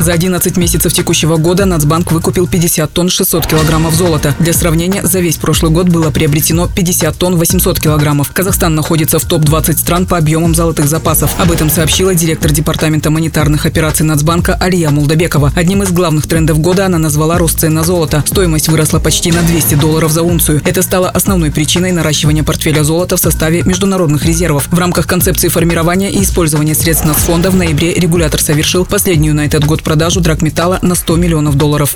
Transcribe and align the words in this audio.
За 0.00 0.12
11 0.12 0.56
месяцев 0.56 0.92
текущего 0.92 1.36
года 1.36 1.64
Нацбанк 1.64 2.12
выкупил 2.12 2.46
50 2.46 2.92
тонн 2.92 3.08
600 3.08 3.46
килограммов 3.46 3.94
золота. 3.94 4.34
Для 4.38 4.52
сравнения, 4.52 5.02
за 5.02 5.20
весь 5.20 5.36
прошлый 5.36 5.72
год 5.72 5.88
было 5.88 6.10
приобретено 6.10 6.68
50 6.68 7.16
тонн 7.16 7.36
800 7.36 7.80
килограммов. 7.80 8.30
Казахстан 8.32 8.74
находится 8.74 9.18
в 9.18 9.24
топ-20 9.24 9.78
стран 9.78 10.06
по 10.06 10.18
объемам 10.18 10.54
золотых 10.54 10.88
запасов. 10.88 11.34
Об 11.38 11.52
этом 11.52 11.70
сообщила 11.70 12.14
директор 12.14 12.50
Департамента 12.50 13.10
монетарных 13.10 13.66
операций 13.66 14.04
Нацбанка 14.04 14.54
Алия 14.54 14.90
Мулдабекова. 14.90 15.52
Одним 15.54 15.82
из 15.82 15.90
главных 15.90 16.26
трендов 16.26 16.58
года 16.58 16.86
она 16.86 16.98
назвала 16.98 17.38
рост 17.38 17.60
цен 17.60 17.74
на 17.74 17.84
золото. 17.84 18.22
Стоимость 18.26 18.68
выросла 18.68 18.98
почти 18.98 19.30
на 19.32 19.42
200 19.42 19.76
долларов 19.76 20.10
за 20.10 20.22
унцию. 20.22 20.60
Это 20.64 20.82
стало 20.82 21.08
основной 21.08 21.50
причиной 21.50 21.92
наращивания 21.92 22.42
портфеля 22.42 22.82
золота 22.82 23.16
в 23.16 23.20
составе 23.20 23.62
международных 23.62 24.24
резервов. 24.24 24.68
В 24.70 24.78
рамках 24.78 25.06
концепции 25.06 25.48
формирования 25.48 26.10
и 26.10 26.22
использования 26.22 26.74
средств 26.74 27.06
нацфонда 27.06 27.50
в 27.50 27.56
ноябре 27.56 27.94
регулятор 27.94 28.40
совершил 28.40 28.84
последнюю 28.84 29.34
на 29.34 29.46
этот 29.46 29.64
год 29.64 29.82
продажу 29.84 30.20
драгметалла 30.20 30.78
на 30.82 30.94
100 30.94 31.16
миллионов 31.16 31.56
долларов. 31.56 31.94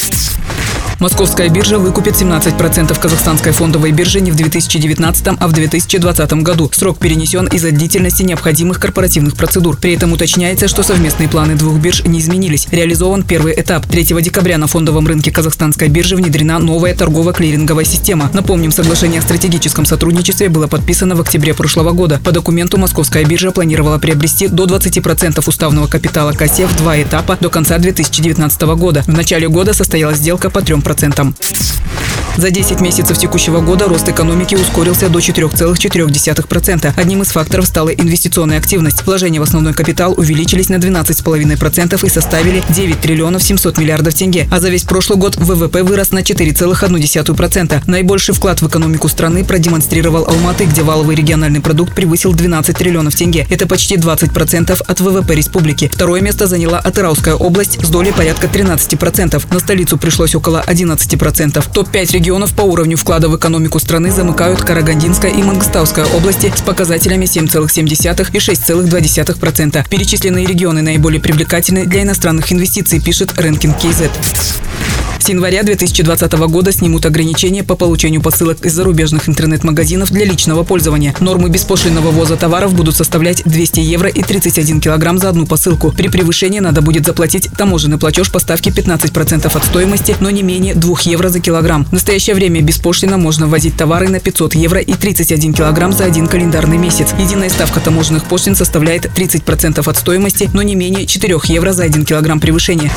Московская 1.00 1.48
биржа 1.48 1.78
выкупит 1.78 2.14
17% 2.14 2.98
казахстанской 3.00 3.52
фондовой 3.52 3.92
биржи 3.92 4.20
не 4.20 4.32
в 4.32 4.36
2019, 4.36 5.28
а 5.38 5.46
в 5.46 5.52
2020 5.52 6.32
году. 6.42 6.68
Срок 6.74 6.98
перенесен 6.98 7.46
из-за 7.46 7.70
длительности 7.70 8.24
необходимых 8.24 8.80
корпоративных 8.80 9.36
процедур. 9.36 9.76
При 9.76 9.94
этом 9.94 10.12
уточняется, 10.12 10.66
что 10.66 10.82
совместные 10.82 11.28
планы 11.28 11.54
двух 11.54 11.78
бирж 11.78 12.02
не 12.04 12.18
изменились. 12.18 12.66
Реализован 12.72 13.22
первый 13.22 13.54
этап. 13.56 13.86
3 13.86 14.06
декабря 14.22 14.58
на 14.58 14.66
фондовом 14.66 15.06
рынке 15.06 15.30
казахстанской 15.30 15.86
биржи 15.86 16.16
внедрена 16.16 16.58
новая 16.58 16.96
торгово-клиринговая 16.96 17.84
система. 17.84 18.28
Напомним, 18.32 18.72
соглашение 18.72 19.20
о 19.20 19.22
стратегическом 19.22 19.84
сотрудничестве 19.84 20.48
было 20.48 20.66
подписано 20.66 21.14
в 21.14 21.20
октябре 21.20 21.54
прошлого 21.54 21.92
года. 21.92 22.20
По 22.24 22.32
документу 22.32 22.76
Московская 22.76 23.24
биржа 23.24 23.52
планировала 23.52 23.98
приобрести 23.98 24.48
до 24.48 24.64
20% 24.64 25.46
уставного 25.46 25.86
капитала 25.86 26.32
КАСЕ 26.32 26.66
в 26.66 26.76
два 26.76 27.00
этапа 27.00 27.38
до 27.40 27.50
конца 27.50 27.78
2019 27.78 28.62
года. 28.62 29.04
В 29.06 29.12
начале 29.12 29.48
года 29.48 29.74
состоялась 29.74 30.18
сделка 30.18 30.50
по 30.50 30.60
3%. 30.94 32.07
За 32.38 32.52
10 32.52 32.80
месяцев 32.80 33.18
текущего 33.18 33.60
года 33.60 33.86
рост 33.88 34.08
экономики 34.08 34.54
ускорился 34.54 35.08
до 35.08 35.18
4,4%. 35.18 36.92
Одним 36.96 37.22
из 37.22 37.30
факторов 37.30 37.66
стала 37.66 37.88
инвестиционная 37.88 38.58
активность. 38.58 39.04
Вложения 39.04 39.40
в 39.40 39.42
основной 39.42 39.74
капитал 39.74 40.14
увеличились 40.16 40.68
на 40.68 40.76
12,5% 40.76 42.06
и 42.06 42.08
составили 42.08 42.62
9 42.68 43.00
триллионов 43.00 43.42
700 43.42 43.78
миллиардов 43.78 44.14
тенге. 44.14 44.46
А 44.52 44.60
за 44.60 44.68
весь 44.68 44.84
прошлый 44.84 45.18
год 45.18 45.34
ВВП 45.34 45.82
вырос 45.82 46.12
на 46.12 46.20
4,1%. 46.20 47.82
Наибольший 47.88 48.36
вклад 48.36 48.62
в 48.62 48.68
экономику 48.68 49.08
страны 49.08 49.44
продемонстрировал 49.44 50.28
Алматы, 50.28 50.66
где 50.66 50.82
валовый 50.82 51.16
региональный 51.16 51.60
продукт 51.60 51.92
превысил 51.92 52.32
12 52.32 52.76
триллионов 52.76 53.16
тенге. 53.16 53.48
Это 53.50 53.66
почти 53.66 53.96
20% 53.96 54.80
от 54.80 55.00
ВВП 55.00 55.34
республики. 55.34 55.90
Второе 55.92 56.20
место 56.20 56.46
заняла 56.46 56.78
Атырауская 56.78 57.34
область 57.34 57.84
с 57.84 57.88
долей 57.88 58.12
порядка 58.12 58.46
13%. 58.46 59.42
На 59.52 59.58
столицу 59.58 59.98
пришлось 59.98 60.36
около 60.36 60.62
11%. 60.64 61.64
Топ-5 61.74 62.12
регионов 62.12 62.27
регионов 62.28 62.52
по 62.52 62.60
уровню 62.60 62.98
вклада 62.98 63.30
в 63.30 63.38
экономику 63.38 63.78
страны 63.78 64.10
замыкают 64.10 64.60
Карагандинская 64.60 65.30
и 65.30 65.42
Мангостауская 65.42 66.04
области 66.04 66.52
с 66.54 66.60
показателями 66.60 67.24
7,7 67.24 67.86
и 67.86 68.38
6,2%. 68.38 69.88
Перечисленные 69.88 70.44
регионы 70.44 70.82
наиболее 70.82 71.22
привлекательны 71.22 71.86
для 71.86 72.02
иностранных 72.02 72.52
инвестиций, 72.52 73.00
пишет 73.00 73.32
Ренкинг 73.38 73.78
Кейзет. 73.78 74.10
С 75.18 75.28
января 75.28 75.62
2020 75.62 76.32
года 76.48 76.72
снимут 76.72 77.04
ограничения 77.04 77.64
по 77.64 77.76
получению 77.76 78.22
посылок 78.22 78.64
из 78.64 78.72
зарубежных 78.72 79.28
интернет-магазинов 79.28 80.10
для 80.10 80.24
личного 80.24 80.62
пользования. 80.62 81.14
Нормы 81.20 81.50
беспошлинного 81.50 82.10
ввоза 82.10 82.36
товаров 82.36 82.74
будут 82.74 82.96
составлять 82.96 83.42
200 83.44 83.80
евро 83.80 84.08
и 84.08 84.22
31 84.22 84.80
килограмм 84.80 85.18
за 85.18 85.28
одну 85.28 85.46
посылку. 85.46 85.92
При 85.92 86.08
превышении 86.08 86.60
надо 86.60 86.82
будет 86.82 87.04
заплатить 87.04 87.48
таможенный 87.58 87.98
платеж 87.98 88.30
по 88.30 88.38
ставке 88.38 88.70
15% 88.70 89.54
от 89.54 89.64
стоимости, 89.64 90.16
но 90.20 90.30
не 90.30 90.42
менее 90.42 90.74
2 90.74 90.96
евро 91.04 91.28
за 91.28 91.40
килограмм. 91.40 91.84
В 91.84 91.92
настоящее 91.92 92.34
время 92.34 92.62
беспошлино 92.62 93.18
можно 93.18 93.46
ввозить 93.46 93.76
товары 93.76 94.08
на 94.08 94.20
500 94.20 94.54
евро 94.54 94.80
и 94.80 94.94
31 94.94 95.52
килограмм 95.52 95.92
за 95.92 96.04
один 96.04 96.28
календарный 96.28 96.78
месяц. 96.78 97.08
Единая 97.18 97.50
ставка 97.50 97.80
таможенных 97.80 98.24
пошлин 98.24 98.54
составляет 98.54 99.06
30% 99.06 99.86
от 99.86 99.96
стоимости, 99.96 100.48
но 100.54 100.62
не 100.62 100.74
менее 100.74 101.06
4 101.06 101.38
евро 101.44 101.72
за 101.72 101.82
один 101.82 102.04
килограмм 102.04 102.40
превышения. 102.40 102.90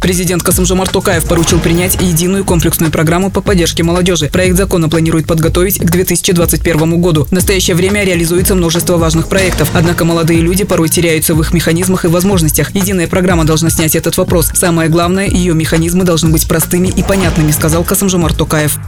Президент 0.00 0.42
Касымжомар 0.42 0.88
Токаев 0.88 1.24
поручил 1.26 1.60
принять 1.60 2.00
единую 2.00 2.44
комплексную 2.44 2.90
программу 2.90 3.30
по 3.30 3.42
поддержке 3.42 3.82
молодежи. 3.82 4.30
Проект 4.32 4.56
закона 4.56 4.88
планирует 4.88 5.26
подготовить 5.26 5.78
к 5.78 5.84
2021 5.84 7.00
году. 7.00 7.26
В 7.26 7.32
настоящее 7.32 7.76
время 7.76 8.02
реализуется 8.04 8.54
множество 8.54 8.96
важных 8.96 9.28
проектов. 9.28 9.70
Однако 9.74 10.06
молодые 10.06 10.40
люди 10.40 10.64
порой 10.64 10.88
теряются 10.88 11.34
в 11.34 11.40
их 11.42 11.52
механизмах 11.52 12.06
и 12.06 12.08
возможностях. 12.08 12.74
Единая 12.74 13.08
программа 13.08 13.44
должна 13.44 13.68
снять 13.68 13.94
этот 13.94 14.16
вопрос. 14.16 14.50
Самое 14.54 14.88
главное, 14.88 15.28
ее 15.28 15.52
механизмы 15.52 16.04
должны 16.04 16.30
быть 16.30 16.48
простыми 16.48 16.88
и 16.88 17.02
понятными, 17.02 17.50
сказал 17.50 17.84
Касымжомар 17.84 18.32
Токаев. 18.32 18.78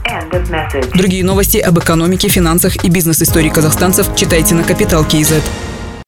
Другие 0.95 1.23
новости 1.23 1.57
об 1.57 1.77
экономике, 1.77 2.27
финансах 2.27 2.83
и 2.83 2.89
бизнес-истории 2.89 3.49
казахстанцев 3.49 4.07
читайте 4.15 4.55
на 4.55 4.63
Капитал 4.63 5.05
Киезет. 5.05 5.43